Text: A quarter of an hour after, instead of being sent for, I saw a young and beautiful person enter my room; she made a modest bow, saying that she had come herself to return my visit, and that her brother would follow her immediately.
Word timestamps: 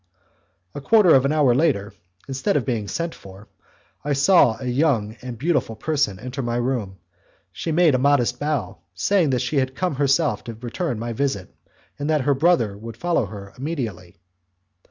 A 0.73 0.81
quarter 0.81 1.13
of 1.13 1.25
an 1.25 1.31
hour 1.31 1.51
after, 1.53 1.93
instead 2.27 2.57
of 2.57 2.65
being 2.65 2.87
sent 2.87 3.13
for, 3.13 3.47
I 4.03 4.13
saw 4.13 4.57
a 4.59 4.65
young 4.65 5.15
and 5.21 5.37
beautiful 5.37 5.75
person 5.75 6.17
enter 6.17 6.41
my 6.41 6.55
room; 6.55 6.97
she 7.51 7.71
made 7.71 7.93
a 7.93 7.99
modest 7.99 8.39
bow, 8.39 8.79
saying 8.95 9.29
that 9.29 9.41
she 9.43 9.57
had 9.57 9.75
come 9.75 9.93
herself 9.97 10.43
to 10.45 10.55
return 10.55 10.97
my 10.97 11.13
visit, 11.13 11.53
and 11.99 12.09
that 12.09 12.21
her 12.21 12.33
brother 12.33 12.75
would 12.75 12.97
follow 12.97 13.27
her 13.27 13.53
immediately. 13.55 14.17